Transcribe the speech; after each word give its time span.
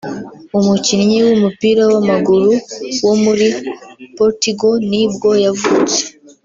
umukinnyi 0.57 1.17
w’umupira 1.27 1.81
w’amaguru 1.91 2.51
wo 3.05 3.13
muri 3.23 3.45
Portugal 4.17 4.75
ni 4.91 5.03
bwo 5.13 5.31
yavutse 5.45 5.99